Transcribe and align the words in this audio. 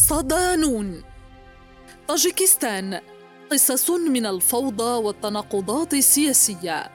صدانون. 0.00 1.02
طاجيكستان 2.08 3.00
قصص 3.50 3.90
من 3.90 4.26
الفوضى 4.26 5.04
والتناقضات 5.04 5.94
السياسية. 5.94 6.90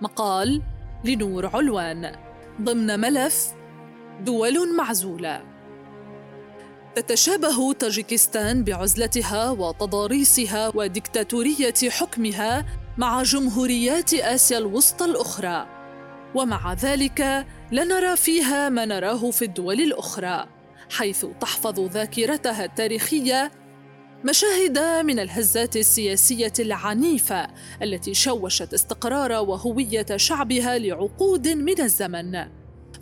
مقال 0.00 0.62
لنور 1.04 1.46
علوان. 1.46 2.16
ضمن 2.62 3.00
ملف 3.00 3.46
دول 4.20 4.76
معزولة. 4.76 5.42
تتشابه 6.94 7.72
طاجيكستان 7.72 8.64
بعزلتها 8.64 9.50
وتضاريسها 9.50 10.72
وديكتاتورية 10.74 11.90
حكمها 11.90 12.66
مع 12.96 13.22
جمهوريات 13.22 14.14
آسيا 14.14 14.58
الوسطى 14.58 15.04
الأخرى. 15.04 15.66
ومع 16.34 16.72
ذلك 16.72 17.46
لا 17.72 17.84
نرى 17.84 18.16
فيها 18.16 18.68
ما 18.68 18.84
نراه 18.84 19.30
في 19.30 19.44
الدول 19.44 19.80
الأخرى. 19.80 20.57
حيث 20.90 21.26
تحفظ 21.40 21.80
ذاكرتها 21.80 22.64
التاريخية 22.64 23.50
مشاهد 24.24 24.78
من 24.78 25.18
الهزات 25.18 25.76
السياسية 25.76 26.52
العنيفة 26.58 27.46
التي 27.82 28.14
شوشت 28.14 28.74
استقرار 28.74 29.32
وهوية 29.32 30.06
شعبها 30.16 30.78
لعقود 30.78 31.48
من 31.48 31.80
الزمن. 31.80 32.44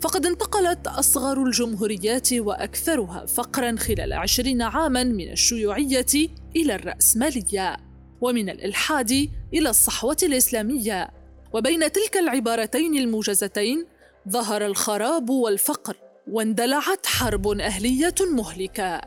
فقد 0.01 0.25
انتقلت 0.25 0.87
أصغر 0.87 1.43
الجمهوريات 1.43 2.33
وأكثرها 2.33 3.25
فقرا 3.25 3.75
خلال 3.75 4.13
عشرين 4.13 4.61
عاما 4.61 5.03
من 5.03 5.31
الشيوعية 5.31 6.29
إلى 6.55 6.75
الرأسمالية 6.75 7.77
ومن 8.21 8.49
الإلحاد 8.49 9.11
إلى 9.53 9.69
الصحوة 9.69 10.17
الإسلامية. 10.23 11.09
وبين 11.53 11.91
تلك 11.91 12.17
العبارتين 12.17 12.97
الموجزتين 12.97 13.85
ظهر 14.29 14.65
الخراب 14.65 15.29
والفقر. 15.29 16.06
واندلعت 16.31 17.05
حرب 17.05 17.47
أهلية 17.47 18.15
مهلكة. 18.31 19.01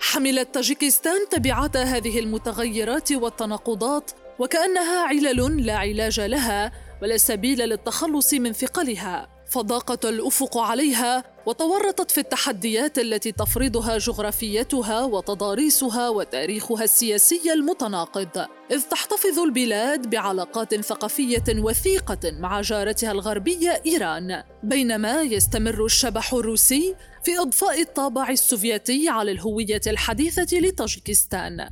حملت 0.00 0.54
طاجيكستان 0.54 1.28
تبعات 1.30 1.76
هذه 1.76 2.18
المتغيرات 2.18 3.12
والتناقضات 3.12 4.10
وكأنها 4.38 5.06
علل 5.06 5.66
لا 5.66 5.76
علاج 5.76 6.20
لها 6.20 6.72
ولا 7.02 7.16
سبيل 7.16 7.58
للتخلص 7.58 8.34
من 8.34 8.52
ثقلها. 8.52 9.28
فضاقت 9.50 10.04
الأفق 10.04 10.58
عليها 10.58 11.24
وتورطت 11.46 12.10
في 12.10 12.18
التحديات 12.18 12.98
التي 12.98 13.32
تفرضها 13.32 13.98
جغرافيتها 13.98 15.04
وتضاريسها 15.04 16.08
وتاريخها 16.08 16.84
السياسي 16.84 17.52
المتناقض 17.52 18.46
إذ 18.70 18.82
تحتفظ 18.90 19.38
البلاد 19.38 20.10
بعلاقات 20.10 20.74
ثقافية 20.74 21.44
وثيقة 21.48 22.30
مع 22.30 22.60
جارتها 22.60 23.12
الغربية 23.12 23.82
إيران. 23.86 24.42
بينما 24.62 25.22
يستمر 25.22 25.84
الشبح 25.84 26.34
الروسي 26.34 26.94
في 27.24 27.38
إضفاء 27.38 27.80
الطابع 27.80 28.30
السوفيتي 28.30 29.08
على 29.08 29.32
الهوية 29.32 29.80
الحديثة 29.86 30.58
لطاجيكستان. 30.58 31.68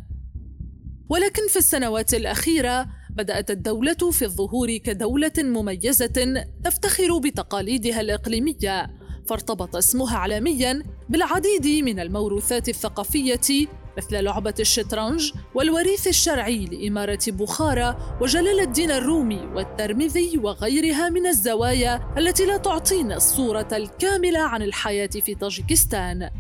ولكن 1.08 1.48
في 1.48 1.56
السنوات 1.56 2.14
الأخيرة 2.14 2.86
بدأت 3.10 3.50
الدولة 3.50 4.10
في 4.12 4.24
الظهور 4.24 4.76
كدولة 4.76 5.32
مميزة 5.38 6.44
تفتخر 6.64 7.18
بتقاليدها 7.18 8.00
الإقليمية، 8.00 8.90
فارتبط 9.28 9.76
اسمها 9.76 10.18
عالميا 10.18 10.82
بالعديد 11.08 11.84
من 11.84 12.00
الموروثات 12.00 12.68
الثقافية 12.68 13.68
مثل 13.96 14.24
لعبة 14.24 14.54
الشطرنج 14.60 15.32
والوريث 15.54 16.06
الشرعي 16.06 16.64
لإمارة 16.64 17.18
بخارى 17.28 17.96
وجلال 18.20 18.60
الدين 18.60 18.90
الرومي 18.90 19.40
والترمذي 19.54 20.38
وغيرها 20.38 21.08
من 21.08 21.26
الزوايا 21.26 22.14
التي 22.18 22.46
لا 22.46 22.56
تعطينا 22.56 23.16
الصورة 23.16 23.68
الكاملة 23.72 24.40
عن 24.40 24.62
الحياة 24.62 25.06
في 25.06 25.34
طاجيكستان 25.34 26.30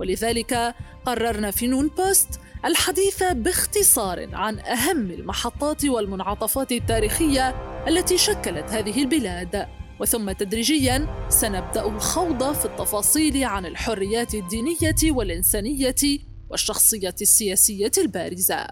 ولذلك 0.00 0.74
قررنا 1.06 1.50
في 1.50 1.66
نون 1.66 1.90
بوست 1.98 2.40
الحديث 2.64 3.22
باختصار 3.22 4.28
عن 4.32 4.58
أهم 4.58 5.10
المحطات 5.10 5.84
والمنعطفات 5.84 6.72
التاريخية 6.72 7.54
التي 7.88 8.18
شكلت 8.18 8.70
هذه 8.70 9.02
البلاد. 9.02 9.66
وثم 10.00 10.32
تدريجيا 10.32 11.26
سنبدأ 11.28 11.86
الخوض 11.86 12.52
في 12.52 12.64
التفاصيل 12.64 13.44
عن 13.44 13.66
الحريات 13.66 14.34
الدينية 14.34 14.96
والإنسانية 15.04 15.94
والشخصية 16.50 17.14
السياسية 17.20 17.90
البارزة. 17.98 18.66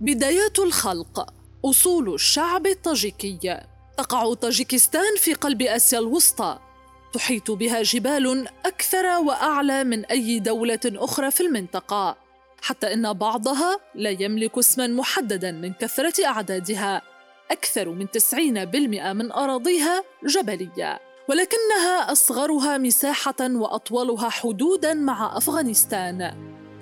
بدايات 0.00 0.58
الخلق. 0.58 1.34
أصول 1.64 2.14
الشعب 2.14 2.66
الطاجيكي. 2.66 3.60
تقع 3.98 4.34
طاجيكستان 4.34 5.16
في 5.16 5.34
قلب 5.34 5.62
آسيا 5.62 5.98
الوسطى. 5.98 6.58
تحيط 7.12 7.50
بها 7.50 7.82
جبال 7.82 8.48
أكثر 8.66 9.06
وأعلى 9.06 9.84
من 9.84 10.04
أي 10.04 10.38
دولة 10.38 10.80
أخرى 10.86 11.30
في 11.30 11.40
المنطقة. 11.40 12.16
حتى 12.62 12.92
إن 12.92 13.12
بعضها 13.12 13.80
لا 13.94 14.10
يملك 14.10 14.58
اسما 14.58 14.86
محددا 14.86 15.52
من 15.52 15.72
كثرة 15.72 16.26
أعدادها. 16.26 17.02
أكثر 17.50 17.88
من 17.88 18.06
90% 18.06 19.12
من 19.12 19.32
أراضيها 19.32 20.04
جبلية 20.24 21.00
ولكنها 21.28 22.12
أصغرها 22.12 22.78
مساحة 22.78 23.34
وأطولها 23.40 24.28
حدودا 24.28 24.94
مع 24.94 25.36
أفغانستان. 25.36 26.34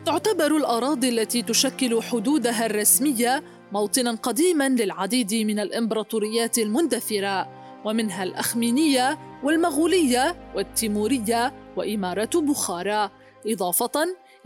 تعتبر 0.07 0.57
الأراضي 0.57 1.09
التي 1.09 1.43
تشكل 1.43 2.03
حدودها 2.03 2.67
الرسمية 2.67 3.43
موطنا 3.73 4.15
قديما 4.15 4.69
للعديد 4.69 5.35
من 5.35 5.59
الإمبراطوريات 5.59 6.59
المندثرة 6.59 7.49
ومنها 7.85 8.23
الأخمينية 8.23 9.19
والمغولية 9.45 10.53
والتيمورية 10.55 11.55
وإمارة 11.77 12.31
بخارى 12.35 13.11
إضافة 13.47 13.93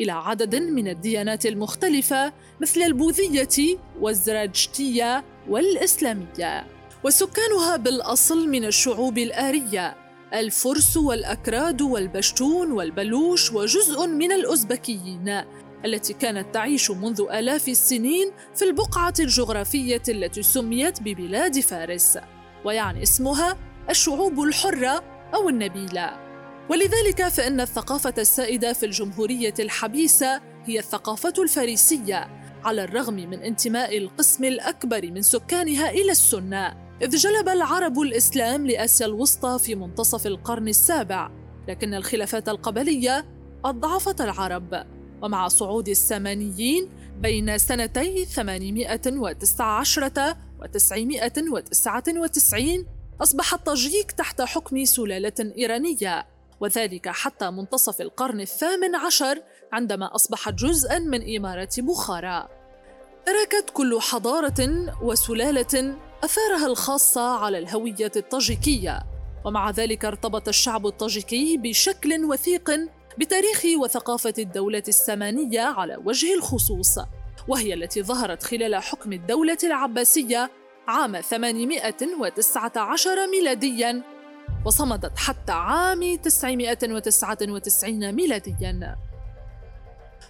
إلى 0.00 0.12
عدد 0.12 0.54
من 0.56 0.88
الديانات 0.88 1.46
المختلفة 1.46 2.32
مثل 2.60 2.82
البوذية 2.82 3.78
والزراجتية 4.00 5.24
والإسلامية 5.48 6.66
وسكانها 7.04 7.76
بالأصل 7.76 8.48
من 8.48 8.64
الشعوب 8.64 9.18
الآرية. 9.18 9.96
الفرس 10.34 10.96
والأكراد 10.96 11.82
والبشتون 11.82 12.72
والبلوش 12.72 13.52
وجزء 13.52 14.06
من 14.06 14.32
الأوزبكيين 14.32 15.42
التي 15.84 16.12
كانت 16.12 16.54
تعيش 16.54 16.90
منذ 16.90 17.26
آلاف 17.32 17.68
السنين 17.68 18.32
في 18.54 18.64
البقعة 18.64 19.14
الجغرافية 19.20 20.02
التي 20.08 20.42
سميت 20.42 21.02
ببلاد 21.02 21.60
فارس. 21.60 22.18
ويعني 22.64 23.02
اسمها 23.02 23.56
الشعوب 23.90 24.40
الحرة 24.40 25.04
أو 25.34 25.48
النبيلة. 25.48 26.10
ولذلك 26.70 27.28
فإن 27.28 27.60
الثقافة 27.60 28.14
السائدة 28.18 28.72
في 28.72 28.86
الجمهورية 28.86 29.54
الحبيسة 29.58 30.40
هي 30.64 30.78
الثقافة 30.78 31.34
الفارسية. 31.38 32.41
على 32.64 32.84
الرغم 32.84 33.14
من 33.14 33.42
انتماء 33.42 33.98
القسم 33.98 34.44
الأكبر 34.44 35.10
من 35.10 35.22
سكانها 35.22 35.90
إلى 35.90 36.10
السنة 36.10 36.76
إذ 37.02 37.16
جلب 37.16 37.48
العرب 37.48 38.00
الإسلام 38.00 38.66
لآسيا 38.66 39.06
الوسطى 39.06 39.58
في 39.58 39.74
منتصف 39.74 40.26
القرن 40.26 40.68
السابع 40.68 41.30
لكن 41.68 41.94
الخلافات 41.94 42.48
القبلية 42.48 43.26
أضعفت 43.64 44.20
العرب 44.20 44.86
ومع 45.22 45.48
صعود 45.48 45.88
السامانيين 45.88 46.88
بين 47.20 47.58
سنتي 47.58 48.24
819 48.24 50.34
و 50.60 50.66
999 50.66 52.86
أصبح 53.22 53.54
الطاجيك 53.54 54.12
تحت 54.12 54.42
حكم 54.42 54.84
سلالة 54.84 55.52
إيرانية 55.58 56.26
وذلك 56.60 57.08
حتى 57.08 57.50
منتصف 57.50 58.00
القرن 58.00 58.40
الثامن 58.40 58.94
عشر 58.94 59.42
عندما 59.72 60.14
أصبحت 60.14 60.54
جزءا 60.54 60.98
من 60.98 61.36
إمارة 61.36 61.68
بخارى. 61.78 62.48
تركت 63.26 63.70
كل 63.72 64.00
حضارة 64.00 64.92
وسلالة 65.02 65.94
أثارها 66.24 66.66
الخاصة 66.66 67.38
على 67.38 67.58
الهوية 67.58 68.12
الطاجيكية 68.16 69.02
ومع 69.44 69.70
ذلك 69.70 70.04
ارتبط 70.04 70.48
الشعب 70.48 70.86
الطاجيكي 70.86 71.56
بشكل 71.56 72.24
وثيق 72.24 72.70
بتاريخ 73.18 73.62
وثقافة 73.80 74.34
الدولة 74.38 74.82
السامانية 74.88 75.60
على 75.60 75.96
وجه 76.04 76.34
الخصوص 76.34 76.98
وهي 77.48 77.74
التي 77.74 78.02
ظهرت 78.02 78.42
خلال 78.42 78.76
حكم 78.76 79.12
الدولة 79.12 79.58
العباسية 79.64 80.50
عام 80.88 81.20
819 81.20 83.26
ميلاديا 83.26 84.02
وصمدت 84.66 85.18
حتى 85.18 85.52
عام 85.52 86.16
999 86.16 88.12
ميلاديا. 88.12 88.96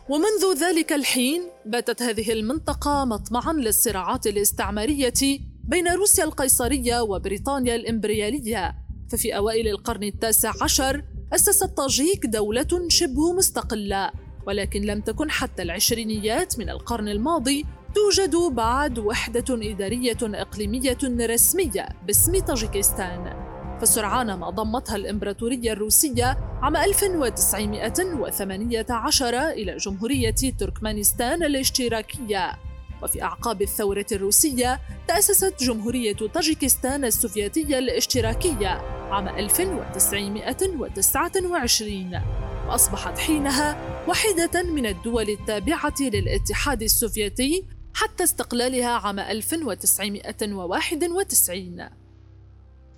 ومنذ 0.09 0.61
ذلك 0.61 0.93
الحين 0.93 1.43
باتت 1.67 2.03
هذه 2.03 2.33
المنطقة 2.33 3.05
مطمعا 3.05 3.53
للصراعات 3.53 4.27
الاستعمارية 4.27 5.39
بين 5.65 5.89
روسيا 5.89 6.25
القيصرية 6.25 7.01
وبريطانيا 7.01 7.75
الإمبريالية. 7.75 8.75
ففي 9.11 9.37
أوائل 9.37 9.69
القرن 9.69 10.03
التاسع 10.03 10.53
عشر 10.63 11.05
أسس 11.33 11.63
الطاجيك 11.63 12.27
دولة 12.27 12.89
شبه 12.89 13.33
مستقلة 13.33 14.11
ولكن 14.47 14.83
لم 14.83 15.01
تكن 15.01 15.31
حتى 15.31 15.63
العشرينيات 15.63 16.59
من 16.59 16.71
القرن 16.71 17.09
الماضي 17.09 17.67
توجد 17.95 18.37
بعد 18.37 18.99
وحدة 18.99 19.45
إدارية 19.51 20.19
إقليمية 20.23 20.99
رسمية 21.05 21.89
باسم 22.07 22.41
طاجيكستان. 22.41 23.42
فسرعان 23.83 24.35
ما 24.35 24.51
ضمتها 24.51 24.97
الإمبراطورية 24.97 25.73
الروسية 25.73 26.39
عام 26.63 26.77
1918 26.77 29.49
إلى 29.49 29.77
جمهورية 29.77 30.35
تركمانستان 30.59 31.43
الاشتراكية. 31.43 32.53
وفي 33.03 33.23
أعقاب 33.23 33.63
الثورة 33.63 34.07
الروسية 34.13 34.81
تأسست 35.09 35.63
جمهورية 35.63 36.17
طاجيكستان 36.35 37.05
السوفيتية 37.05 37.79
الاشتراكية 37.79 38.69
عام 39.11 39.29
1929 39.29 42.21
وأصبحت 42.69 43.19
حينها 43.19 43.77
واحدة 44.09 44.63
من 44.63 44.87
الدول 44.87 45.31
التابعة 45.31 45.95
للاتحاد 46.01 46.83
السوفيتي 46.83 47.65
حتى 47.95 48.25
استقلالها 48.25 48.91
عام 48.91 49.19
1991 49.19 52.02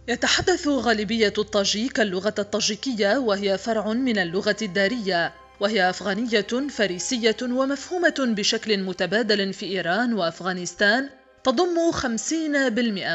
يتحدث 0.09 0.69
غالبية 0.69 1.33
الطاجيك 1.39 2.01
اللغة 2.01 2.35
الطاجيكية 2.39 3.19
وهي 3.19 3.59
فرع 3.59 3.93
من 3.93 4.19
اللغة 4.19 4.57
الدارية 4.63 5.33
وهي 5.61 5.91
أفغانية 5.91 6.47
فريسية 6.71 7.37
ومفهومة 7.43 8.15
بشكل 8.19 8.79
متبادل 8.79 9.53
في 9.53 9.67
إيران 9.67 10.13
وأفغانستان 10.13 11.09
تضم 11.45 11.93
50% 11.93 12.05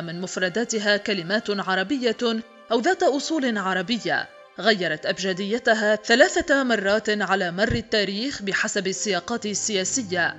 من 0.01 0.21
مفرداتها 0.21 0.97
كلمات 0.97 1.49
عربية 1.49 2.17
أو 2.71 2.79
ذات 2.79 3.03
أصول 3.03 3.57
عربية. 3.57 4.27
غيرت 4.59 5.05
أبجديتها 5.05 5.95
ثلاثة 5.95 6.63
مرات 6.63 7.09
على 7.09 7.51
مر 7.51 7.71
التاريخ 7.71 8.41
بحسب 8.41 8.87
السياقات 8.87 9.45
السياسية. 9.45 10.35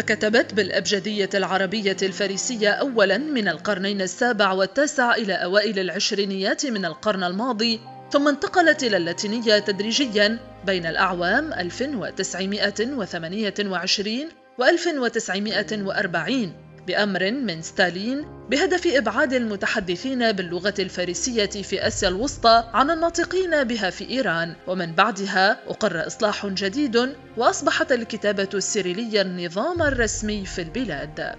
فكتبت 0.00 0.54
بالأبجدية 0.54 1.28
العربية 1.34 1.96
الفارسية 2.02 2.70
أولا 2.70 3.18
من 3.18 3.48
القرنين 3.48 4.00
السابع 4.00 4.52
والتاسع 4.52 5.14
إلى 5.14 5.32
أوائل 5.32 5.78
العشرينيات 5.78 6.66
من 6.66 6.84
القرن 6.84 7.24
الماضي 7.24 7.80
ثم 8.12 8.28
انتقلت 8.28 8.82
إلى 8.82 8.96
اللاتينية 8.96 9.58
تدريجيا 9.58 10.38
بين 10.66 10.86
الأعوام 10.86 11.52
1928 11.52 14.28
و 14.58 14.64
1940 14.64 16.52
بأمر 16.86 17.30
من 17.30 17.62
ستالين 17.62 18.24
بهدف 18.50 18.86
إبعاد 18.86 19.32
المتحدثين 19.32 20.32
باللغة 20.32 20.74
الفارسية 20.78 21.46
في 21.46 21.86
آسيا 21.86 22.08
الوسطى 22.08 22.70
عن 22.74 22.90
الناطقين 22.90 23.64
بها 23.64 23.90
في 23.90 24.10
إيران. 24.10 24.56
ومن 24.66 24.94
بعدها 24.94 25.70
أقر 25.70 26.06
إصلاح 26.06 26.46
جديد 26.46 27.16
وأصبحت 27.36 27.92
الكتابة 27.92 28.48
السيريلية 28.54 29.20
النظام 29.22 29.82
الرسمي 29.82 30.46
في 30.46 30.62
البلاد. 30.62 31.34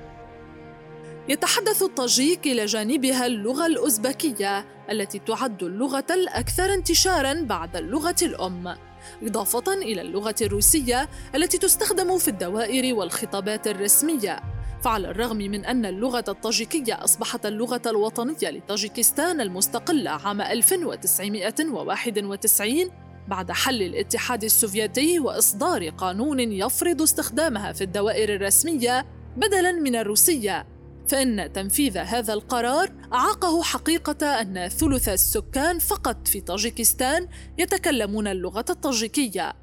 يتحدث 1.30 1.82
الطاجيك 1.84 2.46
إلى 2.46 2.66
جانبها 2.66 3.26
اللغة 3.26 3.66
الأوزبكية 3.66 4.66
التي 4.92 5.20
تعد 5.20 5.64
اللغة 5.64 6.06
الأكثر 6.10 6.74
انتشاراً 6.74 7.34
بعد 7.34 7.76
اللغة 7.76 8.16
الأم 8.22 8.76
إضافة 9.24 9.74
إلى 9.74 10.02
اللغة 10.02 10.36
الروسية 10.42 11.10
التي 11.36 11.58
تستخدم 11.58 12.18
في 12.18 12.28
الدوائر 12.28 12.96
والخطابات 12.96 13.68
الرسمية. 13.68 14.61
فعلى 14.82 15.10
الرغم 15.10 15.38
من 15.38 15.66
أن 15.66 15.86
اللغة 15.86 16.24
الطاجيكية 16.28 17.04
أصبحت 17.04 17.46
اللغة 17.46 17.82
الوطنية 17.86 18.50
لطاجيكستان 18.50 19.42
المستقلة 19.42 20.12
عام 20.12 20.42
1991 20.42 22.90
بعد 23.28 23.52
حل 23.52 23.82
الاتحاد 23.82 24.44
السوفيتي 24.44 25.20
وإصدار 25.20 25.90
قانون 25.90 26.40
يفرض 26.40 27.02
استخدامها 27.02 27.72
في 27.72 27.84
الدوائر 27.84 28.36
الرسمية 28.36 29.06
بدلاً 29.38 29.72
من 29.72 29.96
الروسية. 29.96 30.68
فإن 31.08 31.54
تنفيذ 31.54 31.98
هذا 31.98 32.34
القرار 32.34 32.92
أعاقه 33.14 33.64
حقيقة 33.64 34.42
أن 34.42 34.68
ثلث 34.68 35.10
السكان 35.10 35.80
فقط 35.80 36.28
في 36.28 36.42
طاجيكستان 36.42 37.28
يتكلمون 37.58 38.28
اللغة 38.28 38.66
الطاجيكية. 38.70 39.54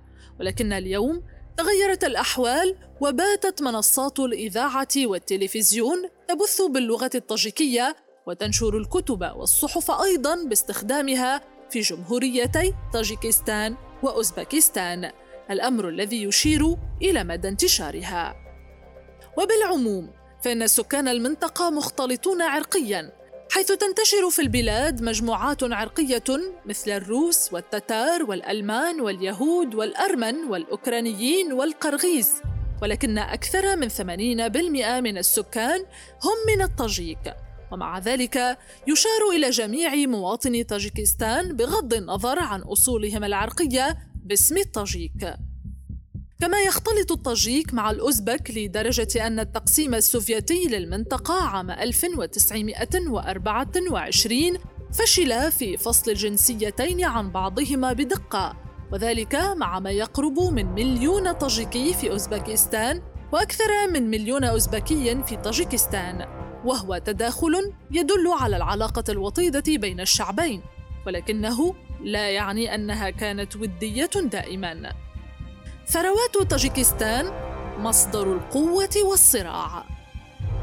ولكن 0.41 0.73
اليوم 0.73 1.23
تغيرت 1.59 2.05
الأحوال 2.05 2.77
وباتت 3.01 3.63
منصات 3.63 4.21
الإذاعة 4.21 4.89
والتلفزيون 4.97 6.09
تبث 6.29 6.63
باللغة 6.63 7.11
الطاجيكية 7.15 7.97
وتنشر 8.27 8.77
الكتب 8.77 9.33
والصحف 9.37 9.91
أيضا 9.91 10.45
باستخدامها 10.45 11.41
في 11.71 11.81
جمهوريتي 11.81 12.75
طاجيكستان 12.93 13.77
وأوزبكستان 14.03 15.11
الأمر 15.51 15.89
الذي 15.89 16.23
يشير 16.23 16.77
إلى 17.03 17.25
مدى 17.25 17.49
انتشارها. 17.49 18.35
وبالعموم 19.39 20.11
فإن 20.45 20.67
سكان 20.67 21.09
المنطقة 21.09 21.71
مختلطون 21.71 22.43
عرقياً 22.43 23.18
حيث 23.51 23.73
تنتشر 23.73 24.31
في 24.31 24.43
البلاد 24.43 25.03
مجموعات 25.03 25.63
عرقية 25.63 26.25
مثل 26.67 26.91
الروس 26.91 27.53
والتتار 27.53 28.23
والألمان 28.23 29.01
واليهود 29.01 29.75
والأرمن 29.75 30.35
والأوكرانيين 30.35 31.53
والقرغيز 31.53 32.33
ولكن 32.83 33.19
أكثر 33.19 33.77
من 33.77 33.89
80% 33.89 35.01
من 35.01 35.19
السكان 35.19 35.81
هم 36.25 36.57
من 36.57 36.63
الطاجيك. 36.63 37.35
ومع 37.73 37.99
ذلك 37.99 38.59
يشار 38.87 39.37
إلى 39.37 39.51
جميع 39.51 39.95
مواطني 39.95 40.65
طاجيكستان 40.65 41.57
بغض 41.57 41.95
النظر 41.95 42.39
عن 42.39 42.61
أصولهم 42.61 43.25
العرقية 43.25 43.99
باسم 44.25 44.57
الطاجيك. 44.57 45.35
كما 46.41 46.61
يختلط 46.61 47.13
الطاجيك 47.13 47.75
مع 47.75 47.91
الأوزبك 47.91 48.51
لدرجة 48.51 49.27
أن 49.27 49.41
التقسيم 49.41 49.95
السوفيتي 49.95 50.65
للمنطقة 50.65 51.35
عام 51.35 51.71
1924 51.71 54.59
فشل 54.93 55.53
في 55.53 55.77
فصل 55.77 56.11
الجنسيتين 56.11 57.05
عن 57.05 57.31
بعضهما 57.31 57.93
بدقة 57.93 58.57
وذلك 58.93 59.35
مع 59.35 59.81
ما 59.81 59.91
يقرب 59.91 60.41
من 60.41 60.67
مليون 60.67 61.33
طاجيكي 61.33 61.95
في 61.95 62.11
أوزبكستان 62.11 63.03
وأكثر 63.33 63.89
من 63.93 64.11
مليون 64.11 64.45
أوزبكي 64.45 65.25
في 65.25 65.37
طاجيكستان 65.37 66.27
وهو 66.65 66.99
تداخل 66.99 67.73
يدل 67.91 68.29
على 68.41 68.57
العلاقة 68.57 69.05
الوطيدة 69.09 69.77
بين 69.77 70.01
الشعبين 70.01 70.63
ولكنه 71.07 71.75
لا 72.05 72.31
يعني 72.31 72.75
أنها 72.75 73.11
كانت 73.11 73.57
ودية 73.57 74.11
دائماً. 74.25 75.08
ثروات 75.93 76.51
طاجيكستان 76.51 77.33
مصدر 77.79 78.33
القوة 78.33 78.91
والصراع. 79.05 79.85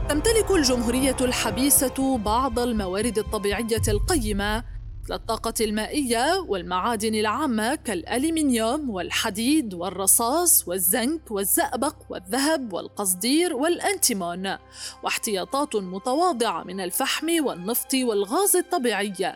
تمتلك 0.10 0.52
الجمهورية 0.52 1.16
الحبيسة 1.22 2.18
بعض 2.18 2.60
الموارد 2.60 3.18
الطبيعية 3.18 3.82
القيمة 3.88 4.64
مثل 5.04 5.14
الطاقة 5.14 5.54
المائية 5.62 6.46
والمعادن 6.48 7.16
العامة 7.16 7.76
كالألمنيوم 7.76 8.90
والحديد 8.90 9.74
والرصاص 9.74 10.68
والزنك 10.68 11.32
والزئبق 11.32 11.96
والذهب 12.10 12.74
والقصدير 12.74 13.56
والأنتيمون 13.56 14.58
واحتياطات 15.04 15.76
متواضعة 15.76 16.64
من 16.64 16.80
الفحم 16.80 17.46
والنفط 17.46 17.94
والغاز 17.94 18.56
الطبيعي. 18.56 19.36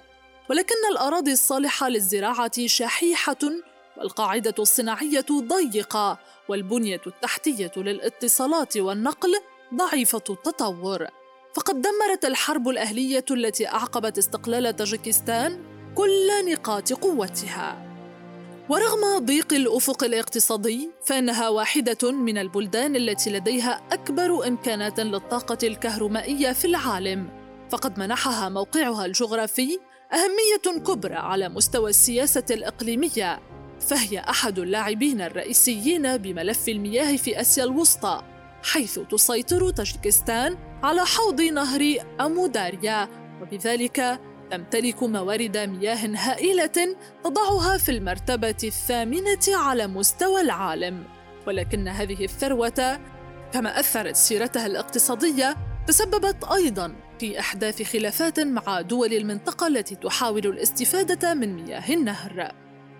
ولكن 0.50 0.76
الأراضي 0.92 1.32
الصالحة 1.32 1.90
للزراعة 1.90 2.66
شحيحة 2.66 3.40
والقاعدة 4.00 4.56
الصناعية 4.60 5.26
ضيقة 5.32 6.20
والبنية 6.50 7.02
التحتية 7.08 7.72
للاتصالات 7.78 8.78
والنقل 8.78 9.34
ضعيفة 9.76 10.24
التطور. 10.30 11.08
فقد 11.54 11.82
دمرت 11.82 12.26
الحرب 12.26 12.70
الأهلية 12.70 13.26
التي 13.32 13.68
أعقبت 13.68 14.18
استقلال 14.18 14.76
طاجيكستان 14.76 15.64
كل 15.96 16.52
نقاط 16.52 16.94
قوتها. 16.94 17.86
ورغم 18.70 19.26
ضيق 19.26 19.54
الأفق 19.54 20.04
الاقتصادي 20.04 20.90
فإنها 21.06 21.50
واحدة 21.50 22.12
من 22.12 22.38
البلدان 22.38 22.96
التي 22.96 23.30
لديها 23.30 23.82
أكبر 23.92 24.48
إمكانات 24.48 25.00
للطاقة 25.00 25.58
الكهرومائية 25.64 26.52
في 26.52 26.66
العالم. 26.66 27.30
فقد 27.72 28.00
منحها 28.00 28.50
موقعها 28.50 29.06
الجغرافي 29.06 29.80
أهمية 30.14 30.80
كبرى 30.80 31.16
على 31.16 31.50
مستوى 31.50 31.90
السياسة 31.90 32.46
الإقليمية. 32.52 33.40
فهي 33.80 34.20
أحد 34.20 34.60
اللاعبين 34.60 35.22
الرئيسيين 35.22 36.18
بملف 36.18 36.70
المياه 36.70 37.18
في 37.18 37.42
آسيا 37.42 37.64
الوسطى 37.64 38.22
حيث 38.64 39.00
تسيطر 39.00 39.70
طاجيكستان 39.70 40.58
على 40.84 41.06
حوض 41.06 41.42
نهر 41.42 41.96
أموداريا 42.22 43.08
وبذلك 43.42 44.20
تمتلك 44.52 45.04
موارد 45.04 45.58
مياه 45.58 46.10
هائلة 46.16 46.96
تضعها 47.24 47.78
في 47.78 47.92
المرتبة 47.92 48.58
الثامنة 48.64 49.48
على 49.48 49.88
مستوى 49.88 50.42
العالم. 50.42 51.04
ولكن 51.48 51.88
هذه 51.88 52.24
الثروة 52.26 53.00
كما 53.54 53.80
أثرت 53.80 54.16
سيرتها 54.16 54.66
الاقتصادية 54.66 55.58
تسببت 55.88 56.44
أيضا 56.44 56.96
في 57.20 57.40
إحداث 57.40 57.82
خلافات 57.82 58.40
مع 58.40 58.82
دول 58.82 59.14
المنطقة 59.14 59.68
التي 59.68 59.96
تحاول 59.96 60.48
الاستفادة 60.48 61.34
من 61.34 61.56
مياه 61.56 61.94
النهر. 61.94 62.52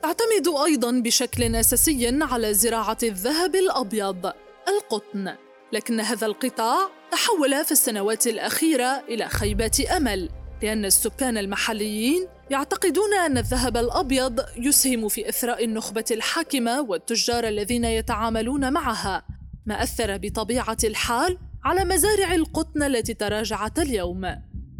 تعتمد 0.02 0.48
أيضا 0.66 0.90
بشكل 0.90 1.56
أساسي 1.56 2.18
على 2.22 2.54
زراعة 2.54 2.98
الذهب 3.02 3.54
الأبيض 3.54 4.32
القطن 4.68 5.36
لكن 5.72 6.00
هذا 6.00 6.26
القطاع 6.26 6.88
تحول 7.10 7.64
في 7.64 7.72
السنوات 7.72 8.26
الأخيرة 8.26 9.02
إلى 9.08 9.28
خيبة 9.28 9.86
أمل 9.96 10.41
لأن 10.62 10.84
السكان 10.84 11.38
المحليين 11.38 12.26
يعتقدون 12.50 13.14
أن 13.14 13.38
الذهب 13.38 13.76
الأبيض 13.76 14.40
يسهم 14.56 15.08
في 15.08 15.28
إثراء 15.28 15.64
النخبة 15.64 16.04
الحاكمة 16.10 16.80
والتجار 16.80 17.48
الذين 17.48 17.84
يتعاملون 17.84 18.72
معها 18.72 19.22
ما 19.66 19.82
أثر 19.82 20.18
بطبيعة 20.18 20.76
الحال 20.84 21.38
على 21.64 21.84
مزارع 21.84 22.34
القطن 22.34 22.82
التي 22.82 23.14
تراجعت 23.14 23.78
اليوم. 23.78 24.24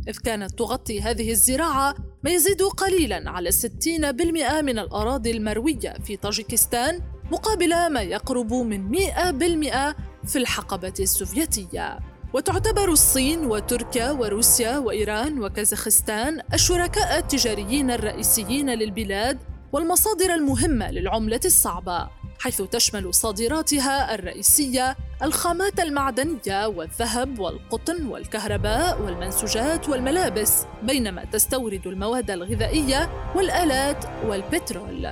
إذ 0.09 0.19
كانت 0.25 0.59
تغطي 0.59 1.01
هذه 1.01 1.31
الزراعة 1.31 1.95
ما 2.25 2.31
يزيد 2.31 2.63
قليلا 2.63 3.31
على 3.31 3.51
60% 3.53 4.63
من 4.63 4.79
الأراضي 4.79 5.31
المروية 5.31 5.95
في 6.05 6.17
طاجيكستان 6.17 7.01
مقابل 7.33 7.93
ما 7.93 8.03
يقرب 8.03 8.53
من 8.53 8.93
100% 8.93 9.95
في 10.27 10.37
الحقبة 10.37 10.95
السوفيتية. 11.01 12.12
وتعتبر 12.33 12.89
الصين 12.89 13.47
وتركيا 13.47 14.11
وروسيا 14.11 14.79
وإيران 14.79 15.43
وكازاخستان 15.43 16.41
الشركاء 16.55 17.19
التجاريين 17.19 17.91
الرئيسيين 17.91 18.71
للبلاد 18.71 19.39
والمصادر 19.73 20.35
المهمة 20.35 20.91
للعملة 20.91 21.41
الصعبة 21.45 22.09
حيث 22.39 22.63
تشمل 22.63 23.15
صادراتها 23.15 24.15
الرئيسية 24.15 24.97
الخامات 25.23 25.81
المعدنية 25.81 26.67
والذهب 26.67 27.39
والقطن 27.39 28.07
والكهرباء 28.07 29.03
والمنسوجات 29.03 29.89
والملابس 29.89 30.65
بينما 30.83 31.25
تستورد 31.25 31.87
المواد 31.87 32.31
الغذائية 32.31 33.33
والآلات 33.37 34.05
والبترول. 34.27 35.09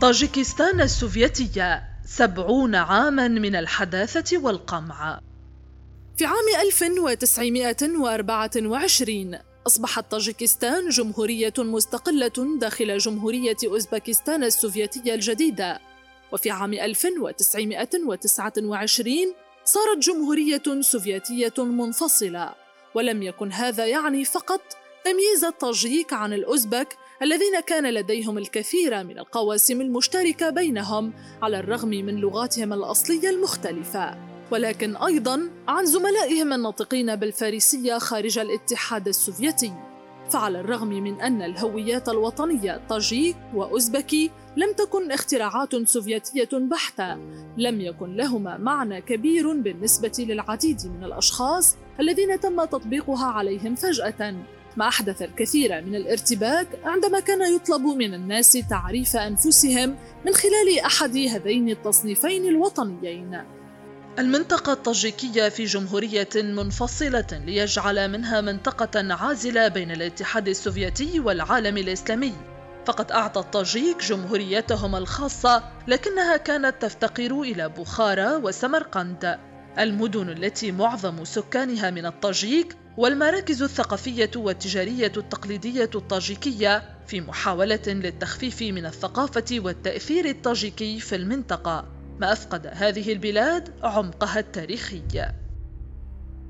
طاجيكستان 0.00 0.80
السوفيتية 0.80 1.82
سبعون 2.04 2.74
عاما 2.74 3.28
من 3.28 3.56
الحداثة 3.56 4.38
والقمع. 4.38 5.20
في 6.16 6.24
عام 6.24 6.44
1924 6.60 9.38
أصبحت 9.66 10.10
طاجيكستان 10.10 10.88
جمهورية 10.88 11.52
مستقلة 11.58 12.56
داخل 12.58 12.98
جمهورية 12.98 13.56
أوزبكستان 13.66 14.44
السوفيتية 14.44 15.14
الجديدة. 15.14 15.80
وفي 16.32 16.50
عام 16.50 16.74
1929 16.74 19.34
صارت 19.64 19.98
جمهورية 19.98 20.62
سوفيتية 20.80 21.54
منفصلة 21.58 22.54
ولم 22.94 23.22
يكن 23.22 23.52
هذا 23.52 23.86
يعني 23.86 24.24
فقط 24.24 24.60
تمييز 25.04 25.44
الطاجيك 25.44 26.12
عن 26.12 26.32
الأوزبك 26.32 26.96
الذين 27.22 27.60
كان 27.60 27.94
لديهم 27.94 28.38
الكثير 28.38 29.04
من 29.04 29.18
القواسم 29.18 29.80
المشتركة 29.80 30.50
بينهم 30.50 31.12
على 31.42 31.58
الرغم 31.58 31.88
من 31.88 32.16
لغاتهم 32.16 32.72
الأصلية 32.72 33.30
المختلفة. 33.30 34.35
ولكن 34.50 34.96
أيضا 34.96 35.50
عن 35.68 35.86
زملائهم 35.86 36.52
الناطقين 36.52 37.16
بالفارسية 37.16 37.98
خارج 37.98 38.38
الاتحاد 38.38 39.08
السوفيتي. 39.08 39.72
فعلى 40.30 40.60
الرغم 40.60 40.88
من 40.88 41.20
أن 41.20 41.42
الهويات 41.42 42.08
الوطنية 42.08 42.80
طاجيك 42.88 43.36
وأوزبكي 43.54 44.30
لم 44.56 44.72
تكن 44.72 45.12
اختراعات 45.12 45.88
سوفيتية 45.88 46.48
بحتة 46.52 47.14
لم 47.56 47.80
يكن 47.80 48.16
لهما 48.16 48.56
معنى 48.56 49.00
كبير 49.00 49.52
بالنسبة 49.52 50.12
للعديد 50.18 50.86
من 50.86 51.04
الأشخاص 51.04 51.76
الذين 52.00 52.40
تم 52.40 52.64
تطبيقها 52.64 53.26
عليهم 53.26 53.74
فجأة. 53.74 54.34
ما 54.76 54.88
أحدث 54.88 55.22
الكثير 55.22 55.82
من 55.82 55.94
الارتباك 55.94 56.68
عندما 56.84 57.20
كان 57.20 57.54
يطلب 57.54 57.82
من 57.82 58.14
الناس 58.14 58.52
تعريف 58.70 59.16
أنفسهم 59.16 59.96
من 60.26 60.32
خلال 60.32 60.80
أحد 60.86 61.16
هذين 61.16 61.70
التصنيفين 61.70 62.48
الوطنيين. 62.48 63.42
المنطقة 64.18 64.72
الطاجيكية 64.72 65.48
في 65.48 65.64
جمهورية 65.64 66.28
منفصلة 66.34 67.26
ليجعل 67.46 68.10
منها 68.10 68.40
منطقة 68.40 69.14
عازلة 69.14 69.68
بين 69.68 69.90
الاتحاد 69.90 70.48
السوفيتي 70.48 71.20
والعالم 71.20 71.78
الإسلامي. 71.78 72.32
فقد 72.86 73.12
أعطى 73.12 73.40
الطاجيك 73.40 74.04
جمهوريتهم 74.04 74.96
الخاصة 74.96 75.62
لكنها 75.88 76.36
كانت 76.36 76.82
تفتقر 76.82 77.40
إلى 77.40 77.68
بخارى 77.68 78.36
وسمرقند. 78.36 79.38
المدن 79.78 80.28
التي 80.28 80.72
معظم 80.72 81.24
سكانها 81.24 81.90
من 81.90 82.06
الطاجيك 82.06 82.76
والمراكز 82.96 83.62
الثقافية 83.62 84.30
والتجارية 84.36 85.12
التقليدية 85.16 85.90
الطاجيكية 85.94 86.82
في 87.06 87.20
محاولة 87.20 87.82
للتخفيف 87.86 88.62
من 88.62 88.86
الثقافة 88.86 89.44
والتأثير 89.52 90.24
الطاجيكي 90.28 91.00
في 91.00 91.16
المنطقة. 91.16 91.95
ما 92.20 92.32
أفقد 92.32 92.66
هذه 92.72 93.12
البلاد 93.12 93.74
عمقها 93.82 94.38
التاريخي. 94.38 95.02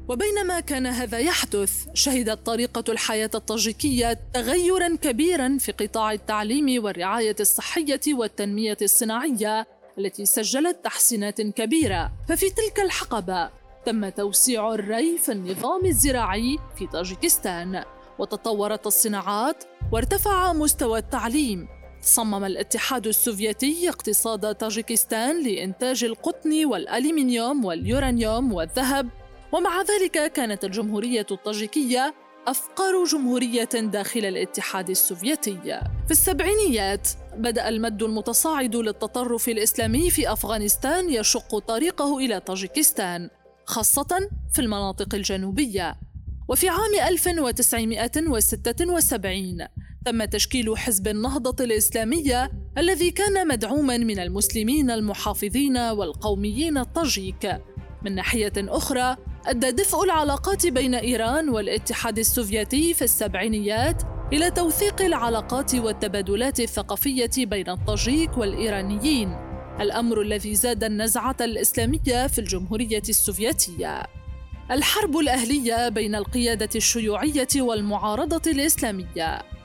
وبينما 0.09 0.61
كان 0.61 0.87
هذا 0.87 1.19
يحدث 1.19 1.87
شهدت 1.95 2.47
طريقة 2.47 2.85
الحياة 2.89 3.31
الطاجيكية 3.35 4.19
تغيرا 4.35 4.97
كبيرا 4.97 5.59
في 5.59 5.73
قطاع 5.73 6.13
التعليم 6.13 6.85
والرعاية 6.85 7.37
الصحية 7.41 8.01
والتنمية 8.09 8.77
الصناعية 8.83 9.67
التي 9.99 10.25
سجلت 10.25 10.85
تحسينات 10.85 11.41
كبيرة. 11.41 12.13
ففي 12.29 12.51
تلك 12.51 12.81
الحقبة 12.81 13.51
تم 13.87 14.09
توسيع 14.09 14.75
الري 14.75 15.19
في 15.19 15.33
النظام 15.33 15.87
الزراعي 15.87 16.59
في 16.79 16.87
طاجيكستان 16.87 17.85
وتطورت 18.19 18.87
الصناعات 18.87 19.65
وارتفع 19.93 20.53
مستوى 20.53 20.99
التعليم. 20.99 21.69
صمم 22.07 22.45
الاتحاد 22.45 23.07
السوفيتي 23.07 23.89
اقتصاد 23.89 24.55
طاجيكستان 24.55 25.45
لإنتاج 25.45 26.05
القطن 26.05 26.65
والألمنيوم 26.65 27.65
واليورانيوم 27.65 28.53
والذهب 28.53 29.09
ومع 29.53 29.83
ذلك 29.83 30.33
كانت 30.33 30.65
الجمهورية 30.65 31.27
الطاجيكية 31.31 32.15
أفقر 32.47 33.05
جمهورية 33.05 33.69
داخل 33.75 34.25
الاتحاد 34.25 34.91
السوفيتي. 34.91 35.81
في 36.07 36.11
السبعينيات 36.11 37.09
بدأ 37.37 37.69
المد 37.69 38.03
المتصاعد 38.03 38.77
للتطرف 38.77 39.49
الإسلامي 39.49 40.11
في 40.11 40.33
أفغانستان 40.33 41.11
يشق 41.11 41.59
طريقه 41.59 42.19
إلى 42.19 42.41
طاجيكستان، 42.41 43.31
خاصة 43.65 44.29
في 44.53 44.59
المناطق 44.59 45.15
الجنوبية. 45.15 45.97
وفي 46.49 46.69
عام 46.69 46.95
1976 47.09 49.67
تم 50.07 50.25
تشكيل 50.25 50.79
حزب 50.79 51.09
النهضة 51.09 51.65
الإسلامية 51.65 52.51
الذي 52.79 53.11
كان 53.11 53.49
مدعوما 53.49 53.97
من 53.97 54.19
المسلمين 54.19 54.91
المحافظين 54.91 55.77
والقوميين 55.77 56.79
الطاجيك. 56.79 57.61
من 58.05 58.15
ناحية 58.15 58.53
أخرى، 58.57 59.17
أدى 59.47 59.71
دفء 59.71 60.05
العلاقات 60.05 60.67
بين 60.67 60.95
إيران 60.95 61.49
والاتحاد 61.49 62.19
السوفيتي 62.19 62.95
في 62.95 63.03
السبعينيات 63.03 64.03
إلى 64.33 64.51
توثيق 64.51 65.03
العلاقات 65.03 65.75
والتبادلات 65.75 66.61
الثقافية 66.61 67.31
بين 67.47 67.69
الطاجيك 67.69 68.39
والإيرانيين، 68.39 69.37
الأمر 69.81 70.21
الذي 70.21 70.55
زاد 70.55 70.85
النزعة 70.85 71.37
الإسلامية 71.41 72.27
في 72.27 72.39
الجمهورية 72.39 73.03
السوفيتية. 73.09 74.03
الحرب 74.71 75.17
الأهلية 75.17 75.89
بين 75.89 76.15
القيادة 76.15 76.71
الشيوعية 76.77 77.49
والمعارضة 77.57 78.51
الإسلامية 78.51 79.56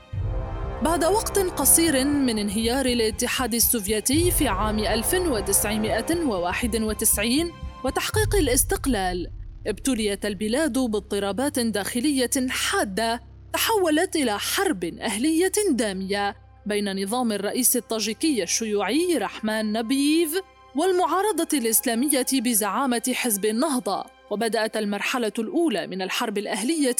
بعد 0.82 1.04
وقت 1.04 1.38
قصير 1.38 2.04
من 2.04 2.38
انهيار 2.38 2.86
الاتحاد 2.86 3.54
السوفيتي 3.54 4.30
في 4.30 4.48
عام 4.48 4.78
1991 4.78 7.52
وتحقيق 7.84 8.34
الاستقلال 8.34 9.30
ابتليت 9.66 10.26
البلاد 10.26 10.78
باضطرابات 10.78 11.58
داخلية 11.58 12.30
حادة 12.48 13.20
تحولت 13.52 14.16
إلى 14.16 14.38
حرب 14.38 14.84
أهلية 14.84 15.52
دامية 15.70 16.36
بين 16.66 17.02
نظام 17.02 17.32
الرئيس 17.32 17.76
الطاجيكي 17.76 18.42
الشيوعي 18.42 19.18
رحمان 19.18 19.72
نبييف 19.72 20.40
والمعارضة 20.76 21.48
الإسلامية 21.54 22.26
بزعامة 22.32 23.12
حزب 23.14 23.44
النهضة 23.44 24.04
وبدأت 24.30 24.76
المرحلة 24.76 25.32
الأولى 25.38 25.86
من 25.86 26.02
الحرب 26.02 26.38
الأهلية 26.38 26.96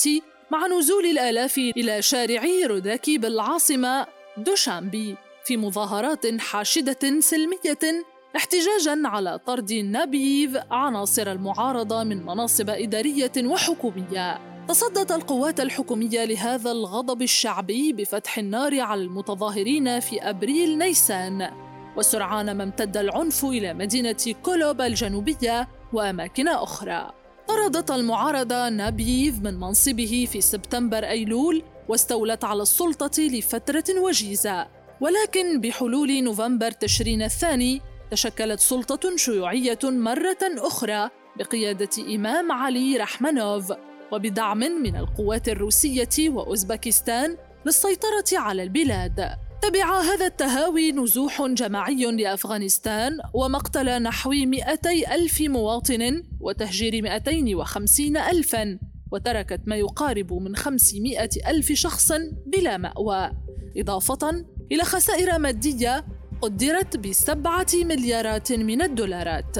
مع 0.53 0.67
نزول 0.67 1.07
الآلاف 1.07 1.59
إلى 1.59 2.03
شارعي 2.03 2.65
روداكي 2.67 3.19
بالعاصمة 3.19 4.07
دوشامبي 4.37 5.17
في 5.45 5.57
مظاهرات 5.57 6.41
حاشدة 6.41 7.21
سلمية 7.21 8.05
احتجاجا 8.37 9.03
على 9.05 9.39
طرد 9.47 9.73
نابييف 9.73 10.57
عناصر 10.71 11.33
المعارضة 11.33 12.05
من 12.05 12.27
مناصب 12.27 12.71
إدارية 12.71 13.33
وحكومية. 13.39 14.41
تصدت 14.69 15.13
القوات 15.13 15.61
الحكومية 15.61 16.25
لهذا 16.25 16.71
الغضب 16.71 17.23
الشعبي 17.23 17.93
بفتح 17.93 18.39
النار 18.39 18.81
على 18.81 19.03
المتظاهرين 19.03 20.01
في 20.01 20.21
أبريل 20.21 20.79
نيسان. 20.79 21.51
وسرعان 21.97 22.57
ما 22.57 22.65
امتد 22.65 22.97
العنف 22.97 23.45
إلى 23.45 23.75
مدينة 23.75 24.35
كولوب 24.43 24.81
الجنوبية 24.81 25.69
وأماكن 25.93 26.49
أخرى. 26.49 27.22
طردت 27.53 27.91
المعارضة 27.91 28.69
نابييف 28.69 29.41
من 29.41 29.55
منصبه 29.55 30.29
في 30.33 30.41
سبتمبر 30.41 31.05
أيلول 31.05 31.63
واستولت 31.89 32.45
على 32.45 32.63
السلطة 32.63 33.23
لفترة 33.23 33.85
وجيزة. 34.01 34.69
ولكن 35.01 35.61
بحلول 35.61 36.23
نوفمبر 36.25 36.71
تشرين 36.71 37.23
الثاني 37.23 37.81
تشكلت 38.11 38.61
سلطة 38.61 39.17
شيوعية 39.17 39.79
مرة 39.85 40.39
أخرى 40.43 41.11
بقيادة 41.39 42.15
إمام 42.15 42.53
علي 42.53 42.97
رحمنوف 42.97 43.73
وبدعم 44.13 44.59
من 44.59 44.97
القوات 44.97 45.49
الروسية 45.49 46.29
وأوزبكستان 46.29 47.37
للسيطرة 47.67 48.25
على 48.33 48.63
البلاد. 48.63 49.37
تبع 49.63 50.01
هذا 50.01 50.27
التهاوي 50.27 50.93
نزوح 50.93 51.43
جماعي 51.43 52.05
لأفغانستان 52.05 53.19
ومقتل 53.35 54.03
نحو 54.03 54.31
200 54.31 54.91
ألف 55.15 55.41
مواطن 55.41 56.23
وتهجير 56.41 57.03
250 57.03 58.17
ألفاً 58.17 58.79
وتركت 59.13 59.61
ما 59.67 59.77
يقارب 59.77 60.33
من 60.33 60.57
500 60.57 61.29
ألف 61.47 61.73
شخص 61.73 62.13
بلا 62.47 62.77
مأوى. 62.77 63.31
إضافة 63.77 64.45
إلى 64.73 64.85
خسائر 64.85 65.39
مادية 65.39 66.07
قدرت 66.41 66.97
بسبعة 66.97 67.67
مليارات 67.75 68.53
من 68.53 68.83
الدولارات. 68.83 69.57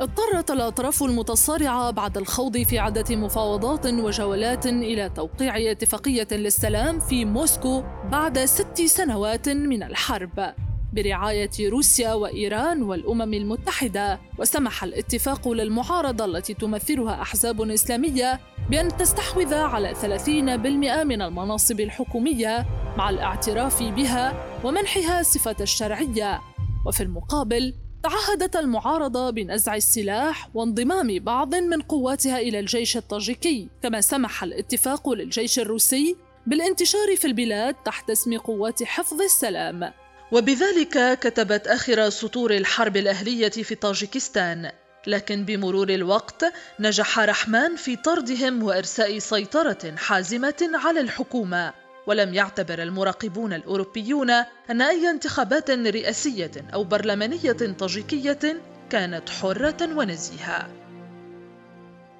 اضطرت 0.00 0.50
الأطراف 0.50 1.02
المتصارعة 1.02 1.90
بعد 1.90 2.18
الخوض 2.18 2.58
في 2.58 2.78
عدة 2.78 3.16
مفاوضات 3.16 3.86
وجولات 3.86 4.66
إلى 4.66 5.08
توقيع 5.08 5.70
اتفاقية 5.70 6.28
للسلام 6.32 7.00
في 7.00 7.24
موسكو 7.24 7.82
بعد 8.10 8.44
ست 8.44 8.82
سنوات 8.82 9.48
من 9.48 9.82
الحرب. 9.82 10.54
برعاية 10.92 11.50
روسيا 11.68 12.12
وإيران 12.12 12.82
والأمم 12.82 13.34
المتحدة 13.34 14.20
وسمح 14.38 14.84
الاتفاق 14.84 15.48
للمعارضة 15.48 16.24
التي 16.24 16.54
تمثلها 16.54 17.22
أحزاب 17.22 17.70
إسلامية 17.70 18.40
بأن 18.70 18.96
تستحوذ 18.96 19.54
على 19.54 19.94
30% 19.94 21.04
من 21.04 21.22
المناصب 21.22 21.80
الحكومية 21.80 22.66
مع 22.96 23.10
الاعتراف 23.10 23.82
بها 23.82 24.34
ومنحها 24.64 25.22
صفة 25.22 25.56
الشرعية. 25.60 26.40
وفي 26.86 27.02
المقابل 27.02 27.74
تعهدت 28.02 28.56
المعارضة 28.56 29.30
بنزع 29.30 29.74
السلاح 29.76 30.48
وانضمام 30.54 31.18
بعض 31.18 31.54
من 31.54 31.82
قواتها 31.82 32.38
إلى 32.38 32.58
الجيش 32.58 32.96
الطاجيكي. 32.96 33.68
كما 33.82 34.00
سمح 34.00 34.42
الاتفاق 34.42 35.10
للجيش 35.10 35.58
الروسي 35.58 36.16
بالانتشار 36.46 37.16
في 37.16 37.26
البلاد 37.26 37.74
تحت 37.84 38.10
اسم 38.10 38.38
قوات 38.38 38.82
حفظ 38.82 39.22
السلام. 39.22 39.92
وبذلك 40.32 41.18
كتبت 41.18 41.66
آخر 41.66 42.08
سطور 42.08 42.50
الحرب 42.50 42.96
الأهلية 42.96 43.48
في 43.48 43.74
طاجيكستان. 43.74 44.70
لكن 45.06 45.44
بمرور 45.44 45.88
الوقت 45.88 46.44
نجح 46.80 47.18
رحمان 47.18 47.76
في 47.76 47.96
طردهم 47.96 48.62
وإرساء 48.62 49.18
سيطرة 49.18 49.94
حازمة 49.96 50.70
على 50.74 51.00
الحكومة. 51.00 51.87
ولم 52.08 52.34
يعتبر 52.34 52.82
المراقبون 52.82 53.52
الأوروبيون 53.52 54.30
أن 54.70 54.82
أي 54.82 55.10
انتخابات 55.10 55.70
رئاسية 55.70 56.50
أو 56.74 56.84
برلمانية 56.84 57.52
طاجيكية 57.78 58.60
كانت 58.90 59.30
حرة 59.30 59.96
ونزيهة. 59.96 60.68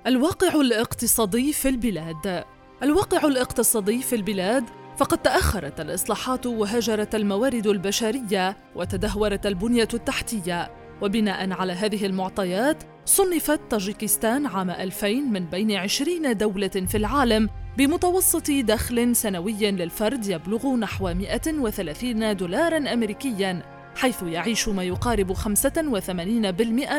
الواقع 0.07 0.61
الاقتصادي 0.61 1.53
في 1.53 1.69
البلاد. 1.69 2.45
الواقع 2.83 3.29
الاقتصادي 3.29 4.03
في 4.03 4.17
البلاد 4.17 4.65
فقد 4.99 5.19
تأخرت 5.19 5.81
الإصلاحات 5.81 6.47
وهجرت 6.47 7.15
الموارد 7.15 7.67
البشرية 7.67 8.57
وتدهورت 8.77 9.47
البنية 9.47 9.89
التحتية. 9.95 10.71
وبناء 11.03 11.53
على 11.53 11.73
هذه 11.73 12.07
المعطيات 12.07 12.83
صنفت 13.09 13.61
طاجيكستان 13.71 14.47
عام 14.47 14.71
2000 14.71 15.09
من 15.09 15.45
بين 15.45 15.73
20 15.73 16.37
دولة 16.37 16.69
في 16.69 16.97
العالم 16.97 17.49
بمتوسط 17.79 18.51
دخل 18.51 19.17
سنوي 19.17 19.71
للفرد 19.71 20.27
يبلغ 20.27 20.77
نحو 20.77 21.15
130 21.15 22.37
دولارا 22.37 22.93
أمريكيا 22.93 23.63
حيث 23.97 24.23
يعيش 24.23 24.69
ما 24.69 24.83
يقارب 24.83 25.33
85% 25.33 25.41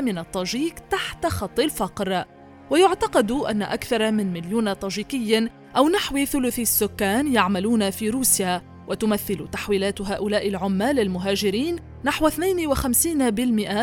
من 0.02 0.18
الطاجيك 0.18 0.80
تحت 0.80 1.26
خط 1.26 1.60
الفقر. 1.60 2.26
ويعتقد 2.70 3.32
أن 3.32 3.62
أكثر 3.62 4.12
من 4.12 4.34
مليون 4.34 4.74
طاجيكي 4.74 5.50
أو 5.78 5.90
نحو 5.90 6.26
ثلث 6.26 6.60
السكان 6.60 7.34
يعملون 7.34 7.90
في 7.90 8.10
روسيا 8.10 8.62
وتمثل 8.88 9.48
تحويلات 9.52 10.02
هؤلاء 10.02 10.48
العمال 10.48 11.00
المهاجرين 11.00 11.76
نحو 12.04 12.30
52% 12.30 12.42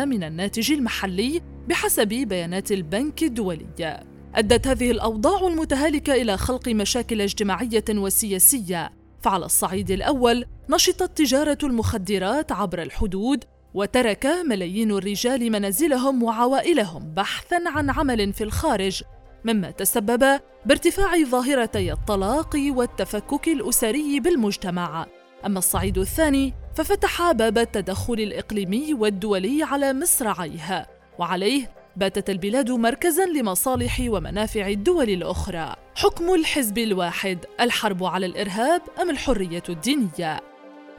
من 0.05 0.23
الناتج 0.23 0.71
المحلي 0.71 1.41
بحسب 1.67 2.07
بيانات 2.07 2.71
البنك 2.71 3.23
الدولي. 3.23 3.99
أدت 4.35 4.67
هذه 4.67 4.91
الأوضاع 4.91 5.47
المتهالكة 5.47 6.13
إلى 6.13 6.37
خلق 6.37 6.67
مشاكل 6.69 7.21
اجتماعية 7.21 7.83
وسياسية، 7.89 8.93
فعلى 9.21 9.45
الصعيد 9.45 9.91
الأول 9.91 10.45
نشطت 10.69 11.17
تجارة 11.17 11.57
المخدرات 11.63 12.51
عبر 12.51 12.81
الحدود 12.81 13.43
وترك 13.73 14.25
ملايين 14.25 14.91
الرجال 14.91 15.51
منازلهم 15.51 16.23
وعوائلهم 16.23 17.13
بحثا 17.13 17.59
عن 17.65 17.89
عمل 17.89 18.33
في 18.33 18.43
الخارج. 18.43 19.03
مما 19.45 19.71
تسبب 19.71 20.39
بارتفاع 20.65 21.23
ظاهرتي 21.23 21.91
الطلاق 21.91 22.55
والتفكك 22.55 23.47
الأسري 23.47 24.19
بالمجتمع. 24.19 25.05
أما 25.45 25.59
الصعيد 25.59 25.97
الثاني 25.97 26.53
ففتح 26.75 27.31
باب 27.31 27.57
التدخل 27.57 28.13
الإقليمي 28.13 28.93
والدولي 28.93 29.63
على 29.63 29.93
مصراعيه 29.93 30.96
وعليه 31.19 31.71
باتت 31.95 32.29
البلاد 32.29 32.71
مركزا 32.71 33.25
لمصالح 33.25 34.01
ومنافع 34.07 34.67
الدول 34.67 35.09
الأخرى. 35.09 35.75
حكم 35.95 36.33
الحزب 36.33 36.77
الواحد 36.77 37.45
الحرب 37.59 38.03
على 38.03 38.25
الإرهاب 38.25 38.81
أم 39.01 39.09
الحرية 39.09 39.63
الدينية؟ 39.69 40.39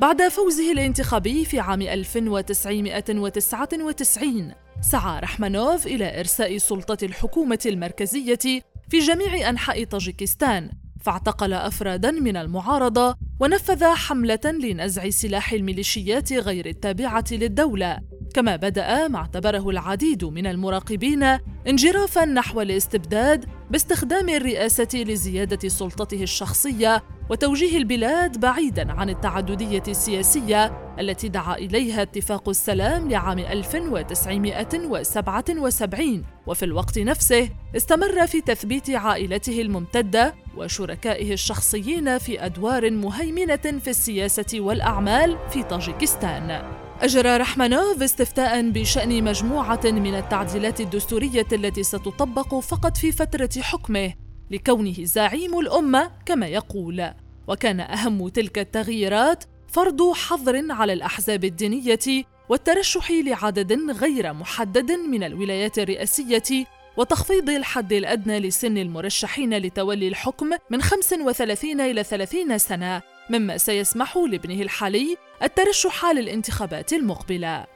بعد 0.00 0.28
فوزه 0.28 0.72
الانتخابي 0.72 1.44
في 1.44 1.60
عام 1.60 1.82
1999 1.82 4.52
سعى 4.80 5.20
رحمانوف 5.20 5.86
إلى 5.86 6.20
إرساء 6.20 6.58
سلطة 6.58 7.04
الحكومة 7.04 7.58
المركزية 7.66 8.62
في 8.88 8.98
جميع 8.98 9.48
أنحاء 9.48 9.84
طاجيكستان 9.84 10.70
فاعتقل 11.00 11.52
أفرادا 11.52 12.10
من 12.10 12.36
المعارضة 12.36 13.16
ونفذ 13.40 13.84
حملة 13.84 14.40
لنزع 14.44 15.10
سلاح 15.10 15.52
الميليشيات 15.52 16.32
غير 16.32 16.66
التابعة 16.66 17.24
للدولة. 17.32 17.98
كما 18.34 18.56
بدأ 18.56 19.08
ما 19.08 19.18
اعتبره 19.18 19.70
العديد 19.70 20.24
من 20.24 20.46
المراقبين 20.46 21.38
انجرافا 21.68 22.24
نحو 22.24 22.60
الاستبداد 22.60 23.44
باستخدام 23.70 24.28
الرئاسة 24.28 24.88
لزيادة 24.94 25.68
سلطته 25.68 26.22
الشخصية 26.22 27.02
وتوجيه 27.30 27.78
البلاد 27.78 28.40
بعيدا 28.40 28.92
عن 28.92 29.10
التعددية 29.10 29.82
السياسية 29.88 30.72
التي 31.00 31.28
دعا 31.28 31.54
إليها 31.54 32.02
اتفاق 32.02 32.48
السلام 32.48 33.10
لعام 33.10 33.38
1977 33.38 36.24
وفي 36.46 36.64
الوقت 36.64 36.98
نفسه 36.98 37.48
استمر 37.76 38.26
في 38.26 38.40
تثبيت 38.40 38.90
عائلته 38.90 39.60
الممتدة 39.60 40.34
وشركائه 40.56 41.32
الشخصيين 41.32 42.18
في 42.18 42.46
أدوار 42.46 42.90
مهيمنة 42.90 43.56
في 43.56 43.90
السياسة 43.90 44.60
والأعمال 44.60 45.36
في 45.50 45.62
طاجيكستان 45.62 46.77
أجرى 47.02 47.36
رحمانوف 47.36 48.02
استفتاء 48.02 48.70
بشأن 48.70 49.24
مجموعة 49.24 49.80
من 49.84 50.14
التعديلات 50.14 50.80
الدستورية 50.80 51.46
التي 51.52 51.82
ستطبق 51.82 52.54
فقط 52.58 52.96
في 52.96 53.12
فترة 53.12 53.50
حكمه 53.60 54.14
لكونه 54.50 54.94
زعيم 54.98 55.58
الأمة 55.58 56.10
كما 56.26 56.46
يقول. 56.46 57.10
وكان 57.48 57.80
أهم 57.80 58.28
تلك 58.28 58.58
التغييرات 58.58 59.44
فرض 59.68 60.12
حظر 60.12 60.72
على 60.72 60.92
الأحزاب 60.92 61.44
الدينية 61.44 62.24
والترشح 62.48 63.10
لعدد 63.10 63.90
غير 63.90 64.32
محدد 64.32 64.90
من 64.92 65.24
الولايات 65.24 65.78
الرئاسية 65.78 66.66
وتخفيض 66.96 67.50
الحد 67.50 67.92
الأدنى 67.92 68.40
لسن 68.40 68.78
المرشحين 68.78 69.58
لتولي 69.58 70.08
الحكم 70.08 70.50
من 70.70 70.82
35 70.82 71.80
إلى 71.80 72.04
30 72.04 72.58
سنة 72.58 73.02
مما 73.30 73.56
سيسمح 73.56 74.16
لابنه 74.16 74.62
الحالي 74.62 75.16
الترشح 75.42 76.04
للانتخابات 76.04 76.92
المقبلة. 76.92 77.66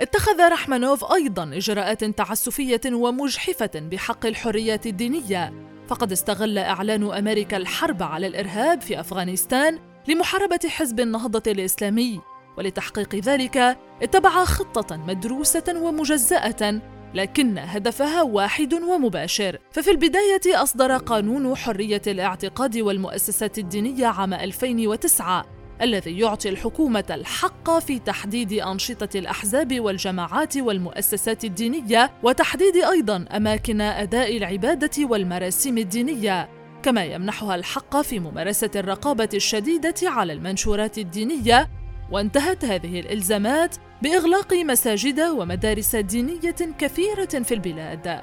اتخذ 0.00 0.48
رحمانوف 0.52 1.12
أيضا 1.12 1.44
إجراءات 1.44 2.04
تعسفية 2.04 2.80
ومجحفة 2.92 3.70
بحق 3.74 4.26
الحريات 4.26 4.86
الدينية. 4.86 5.52
فقد 5.88 6.12
استغل 6.12 6.58
إعلان 6.58 7.12
أمريكا 7.12 7.56
الحرب 7.56 8.02
على 8.02 8.26
الإرهاب 8.26 8.80
في 8.80 9.00
أفغانستان 9.00 9.78
لمحاربة 10.08 10.60
حزب 10.68 11.00
النهضة 11.00 11.52
الإسلامي. 11.52 12.20
ولتحقيق 12.58 13.14
ذلك 13.14 13.78
اتبع 14.02 14.44
خطة 14.44 14.96
مدروسة 14.96 15.74
ومجزأة 15.76 16.80
لكن 17.14 17.58
هدفها 17.58 18.22
واحد 18.22 18.74
ومباشر. 18.74 19.58
ففي 19.72 19.90
البداية 19.90 20.62
أصدر 20.62 20.96
قانون 20.96 21.56
حرية 21.56 22.02
الاعتقاد 22.06 22.78
والمؤسسات 22.78 23.58
الدينية 23.58 24.06
عام 24.06 24.34
2009 24.34 25.59
الذي 25.82 26.18
يعطي 26.18 26.48
الحكومة 26.48 27.04
الحق 27.10 27.78
في 27.78 27.98
تحديد 27.98 28.52
أنشطة 28.52 29.18
الأحزاب 29.18 29.80
والجماعات 29.80 30.56
والمؤسسات 30.56 31.44
الدينية 31.44 32.10
وتحديد 32.22 32.76
أيضا 32.76 33.24
أماكن 33.36 33.80
أداء 33.80 34.36
العبادة 34.36 35.04
والمراسم 35.04 35.78
الدينية 35.78 36.48
كما 36.82 37.04
يمنحها 37.04 37.54
الحق 37.54 38.00
في 38.00 38.18
ممارسة 38.18 38.70
الرقابة 38.76 39.28
الشديدة 39.34 39.94
على 40.02 40.32
المنشورات 40.32 40.98
الدينية 40.98 41.70
وانتهت 42.10 42.64
هذه 42.64 43.00
الإلزامات 43.00 43.76
بإغلاق 44.02 44.54
مساجد 44.54 45.20
ومدارس 45.20 45.96
دينية 45.96 46.56
كثيرة 46.78 47.42
في 47.42 47.54
البلاد. 47.54 48.20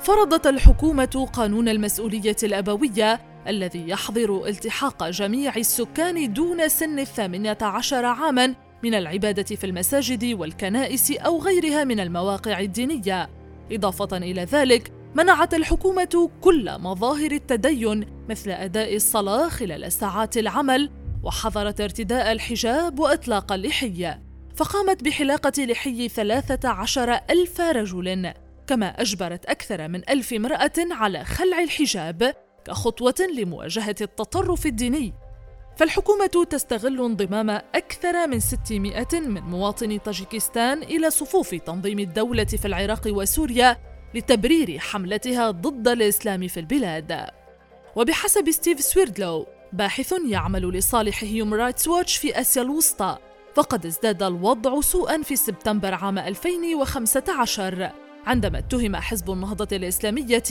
فرضت 0.00 0.46
الحكومة 0.46 1.28
قانون 1.32 1.68
المسؤولية 1.68 2.36
الأبوية 2.42 3.31
الذي 3.48 3.88
يحظر 3.88 4.46
التحاق 4.46 5.08
جميع 5.08 5.56
السكان 5.56 6.32
دون 6.32 6.68
سن 6.68 6.98
الثامنة 6.98 7.58
عشر 7.62 8.04
عاماً 8.04 8.54
من 8.82 8.94
العبادة 8.94 9.56
في 9.56 9.64
المساجد 9.64 10.24
والكنائس 10.24 11.10
أو 11.10 11.40
غيرها 11.40 11.84
من 11.84 12.00
المواقع 12.00 12.60
الدينية. 12.60 13.30
إضافة 13.72 14.16
إلى 14.16 14.44
ذلك، 14.44 14.92
منعت 15.14 15.54
الحكومة 15.54 16.30
كل 16.40 16.78
مظاهر 16.78 17.32
التدين 17.32 18.06
مثل 18.28 18.50
أداء 18.50 18.96
الصلاة 18.96 19.48
خلال 19.48 19.92
ساعات 19.92 20.36
العمل 20.36 20.90
وحظرت 21.22 21.80
ارتداء 21.80 22.32
الحجاب 22.32 22.98
وإطلاق 22.98 23.52
اللحية 23.52 24.22
فقامت 24.56 25.04
بحلاقة 25.04 25.64
لحي 25.64 26.08
ثلاثة 26.08 26.68
عشر 26.68 27.12
ألف 27.30 27.60
رجل 27.60 28.32
كما 28.66 28.86
أجبرت 28.86 29.46
أكثر 29.46 29.88
من 29.88 30.10
ألف 30.10 30.32
امرأة 30.32 30.72
على 30.90 31.24
خلع 31.24 31.62
الحجاب 31.62 32.34
كخطوة 32.64 33.14
لمواجهة 33.36 33.96
التطرف 34.00 34.66
الديني. 34.66 35.12
فالحكومة 35.76 36.46
تستغل 36.50 37.00
انضمام 37.04 37.50
أكثر 37.50 38.26
من 38.26 38.40
600 38.40 39.06
من 39.12 39.40
مواطني 39.42 39.98
طاجيكستان 39.98 40.82
إلى 40.82 41.10
صفوف 41.10 41.54
تنظيم 41.54 41.98
الدولة 41.98 42.44
في 42.44 42.64
العراق 42.64 43.02
وسوريا 43.06 43.78
لتبرير 44.14 44.78
حملتها 44.78 45.50
ضد 45.50 45.88
الإسلام 45.88 46.48
في 46.48 46.60
البلاد. 46.60 47.26
وبحسب 47.96 48.50
ستيف 48.50 48.80
سويردلو 48.80 49.46
باحث 49.72 50.14
يعمل 50.28 50.70
لصالح 50.70 51.24
هيوم 51.24 51.54
رايتس 51.54 51.88
واتش 51.88 52.16
في 52.16 52.40
آسيا 52.40 52.62
الوسطى 52.62 53.18
فقد 53.54 53.86
ازداد 53.86 54.22
الوضع 54.22 54.80
سوءا 54.80 55.22
في 55.22 55.36
سبتمبر 55.36 55.94
عام 55.94 56.18
2015 56.18 57.90
عندما 58.26 58.58
اتهم 58.58 58.96
حزب 58.96 59.30
النهضة 59.30 59.76
الإسلامية 59.76 60.42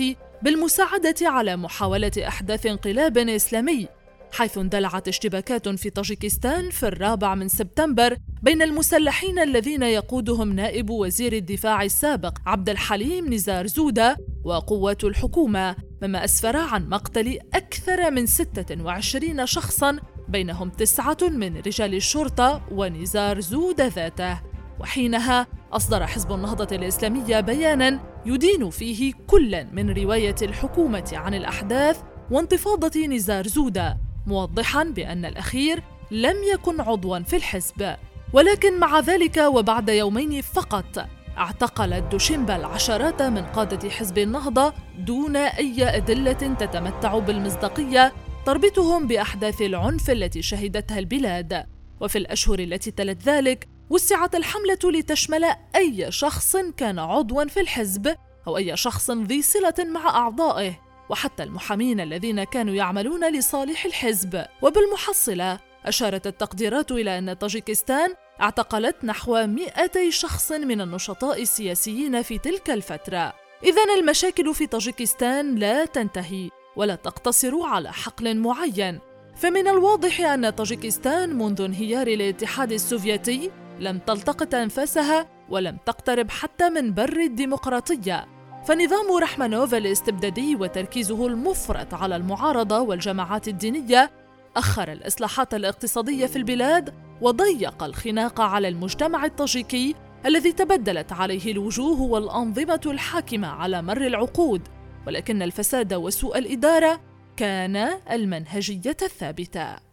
بالمساعدة 0.43 1.15
على 1.21 1.55
محاولة 1.55 2.11
إحداث 2.27 2.65
انقلاب 2.65 3.17
إسلامي 3.17 3.87
حيث 4.31 4.57
اندلعت 4.57 5.07
اشتباكات 5.07 5.69
في 5.69 5.89
طاجيكستان 5.89 6.69
في 6.69 6.87
الرابع 6.87 7.35
من 7.35 7.47
سبتمبر 7.47 8.17
بين 8.41 8.61
المسلحين 8.61 9.39
الذين 9.39 9.83
يقودهم 9.83 10.53
نائب 10.53 10.89
وزير 10.89 11.33
الدفاع 11.33 11.83
السابق 11.83 12.37
عبد 12.45 12.69
الحليم 12.69 13.33
نزار 13.33 13.67
زودة 13.67 14.17
وقوات 14.43 15.03
الحكومة 15.03 15.75
مما 16.01 16.25
أسفر 16.25 16.57
عن 16.57 16.89
مقتل 16.89 17.39
أكثر 17.53 18.11
من 18.11 18.25
26 18.25 19.45
شخصاً 19.45 19.99
بينهم 20.31 20.69
تسعة 20.69 21.17
من 21.21 21.57
رجال 21.57 21.93
الشرطة 21.93 22.61
ونزار 22.71 23.39
زودة 23.39 23.87
ذاته. 23.87 24.39
وحينها 24.79 25.47
أصدر 25.73 26.07
حزب 26.07 26.31
النهضة 26.31 26.75
الإسلامية 26.75 27.39
بياناً 27.39 27.99
يدين 28.25 28.69
فيه 28.69 29.13
كل 29.27 29.65
من 29.71 29.89
رواية 29.89 30.35
الحكومة 30.41 31.11
عن 31.13 31.33
الأحداث 31.33 32.01
وانتفاضة 32.31 33.07
نزار 33.07 33.47
زودة 33.47 33.97
موضحا 34.27 34.83
بأن 34.83 35.25
الأخير 35.25 35.83
لم 36.11 36.35
يكن 36.53 36.81
عضوا 36.81 37.19
في 37.19 37.35
الحزب. 37.35 37.95
ولكن 38.33 38.79
مع 38.79 38.99
ذلك 38.99 39.37
وبعد 39.37 39.89
يومين 39.89 40.41
فقط 40.41 41.07
اعتقل 41.37 41.93
الدوشيمبا 41.93 42.55
العشرات 42.55 43.21
من 43.21 43.45
قادة 43.45 43.89
حزب 43.89 44.17
النهضة 44.17 44.73
دون 44.99 45.35
أي 45.35 45.97
أدلة 45.97 46.33
تتمتع 46.33 47.19
بالمصداقية 47.19 48.13
تربطهم 48.45 49.07
بأحداث 49.07 49.61
العنف 49.61 50.09
التي 50.09 50.41
شهدتها 50.41 50.99
البلاد. 50.99 51.65
وفي 52.01 52.17
الأشهر 52.17 52.59
التي 52.59 52.91
تلت 52.91 53.23
ذلك 53.23 53.67
وسعت 53.91 54.35
الحملة 54.35 54.79
لتشمل 54.83 55.45
أي 55.75 56.11
شخص 56.11 56.57
كان 56.77 56.99
عضوا 56.99 57.45
في 57.45 57.59
الحزب 57.59 58.15
أو 58.47 58.57
أي 58.57 58.77
شخص 58.77 59.11
ذي 59.11 59.41
صلة 59.41 59.73
مع 59.79 60.09
أعضائه 60.09 60.79
وحتى 61.09 61.43
المحامين 61.43 61.99
الذين 61.99 62.43
كانوا 62.43 62.73
يعملون 62.73 63.33
لصالح 63.33 63.85
الحزب. 63.85 64.45
وبالمحصلة 64.61 65.59
أشارت 65.85 66.27
التقديرات 66.27 66.91
إلى 66.91 67.17
أن 67.17 67.33
طاجيكستان 67.33 68.13
اعتقلت 68.41 68.95
نحو 69.03 69.47
200 69.47 70.09
شخص 70.09 70.51
من 70.51 70.81
النشطاء 70.81 71.41
السياسيين 71.41 72.21
في 72.21 72.37
تلك 72.37 72.69
الفترة. 72.69 73.33
إذا 73.63 73.83
المشاكل 73.99 74.53
في 74.53 74.67
طاجيكستان 74.67 75.55
لا 75.55 75.85
تنتهي 75.85 76.49
ولا 76.75 76.95
تقتصر 76.95 77.63
على 77.63 77.93
حقل 77.93 78.37
معين. 78.37 78.99
فمن 79.35 79.67
الواضح 79.67 80.21
أن 80.21 80.49
طاجيكستان 80.49 81.37
منذ 81.37 81.61
انهيار 81.61 82.07
الاتحاد 82.07 82.71
السوفيتي 82.71 83.51
لم 83.79 83.99
تلتقط 83.99 84.55
أنفاسها 84.55 85.27
ولم 85.49 85.77
تقترب 85.85 86.29
حتى 86.29 86.69
من 86.69 86.93
بر 86.93 87.17
الديمقراطية. 87.17 88.27
فنظام 88.65 89.17
رحمانوف 89.21 89.73
الاستبدادي 89.73 90.55
وتركيزه 90.55 91.27
المفرط 91.27 91.93
على 91.93 92.15
المعارضة 92.15 92.79
والجماعات 92.79 93.47
الدينية 93.47 94.11
أخر 94.57 94.91
الإصلاحات 94.91 95.53
الاقتصادية 95.53 96.25
في 96.25 96.35
البلاد 96.35 96.93
وضيق 97.21 97.83
الخناق 97.83 98.41
على 98.41 98.67
المجتمع 98.67 99.25
الطاجيكي 99.25 99.95
الذي 100.25 100.51
تبدلت 100.51 101.11
عليه 101.13 101.51
الوجوه 101.51 102.01
والأنظمة 102.01 102.81
الحاكمة 102.85 103.47
على 103.47 103.81
مر 103.81 104.07
العقود. 104.07 104.67
ولكن 105.07 105.41
الفساد 105.41 105.93
وسوء 105.93 106.37
الإدارة 106.37 107.01
كان 107.37 107.89
المنهجية 108.11 108.97
الثابتة. 109.01 109.90